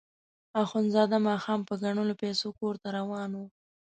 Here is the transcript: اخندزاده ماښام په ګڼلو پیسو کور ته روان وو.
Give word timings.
اخندزاده 0.63 1.17
ماښام 1.29 1.59
په 1.67 1.73
ګڼلو 1.83 2.13
پیسو 2.23 2.47
کور 2.59 2.75
ته 2.81 2.87
روان 2.97 3.31
وو. 3.37 3.45